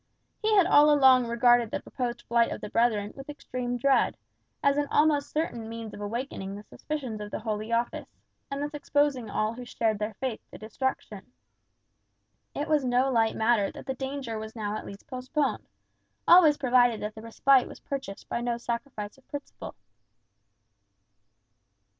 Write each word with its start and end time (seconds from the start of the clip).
He 0.41 0.55
had 0.57 0.65
all 0.65 0.91
along 0.91 1.27
regarded 1.27 1.69
the 1.69 1.79
proposed 1.79 2.23
flight 2.23 2.49
of 2.49 2.59
the 2.59 2.71
brethren 2.71 3.13
with 3.15 3.29
extreme 3.29 3.77
dread, 3.77 4.17
as 4.63 4.75
an 4.75 4.87
almost 4.89 5.29
certain 5.29 5.69
means 5.69 5.93
of 5.93 6.01
awakening 6.01 6.55
the 6.55 6.63
suspicions 6.63 7.21
of 7.21 7.29
the 7.29 7.37
Holy 7.37 7.71
Office, 7.71 8.07
and 8.49 8.63
thus 8.63 8.73
exposing 8.73 9.29
all 9.29 9.53
who 9.53 9.63
shared 9.63 9.99
their 9.99 10.15
faith 10.15 10.41
to 10.49 10.57
destruction. 10.57 11.31
It 12.55 12.67
was 12.67 12.83
no 12.83 13.11
light 13.11 13.35
matter 13.35 13.71
that 13.73 13.85
the 13.85 13.93
danger 13.93 14.39
was 14.39 14.55
now 14.55 14.75
at 14.75 14.87
least 14.87 15.05
postponed, 15.05 15.67
always 16.27 16.57
provided 16.57 16.99
that 17.01 17.13
the 17.13 17.21
respite 17.21 17.67
was 17.67 17.79
purchased 17.79 18.27
by 18.27 18.41
no 18.41 18.57
sacrifice 18.57 19.19
of 19.19 19.27
principle. 19.27 19.75